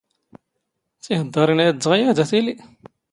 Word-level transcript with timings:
ⵜⵉⵀⴹⴹⴰⵔⵉⵏ 1.03 1.59
ⴰⵢⴷⴷⵖ 1.69 1.91
ⵢⴰⴷ, 1.95 2.17
ⴰ 2.23 2.25
ⵜⵉⵍⵉ? 2.29 2.55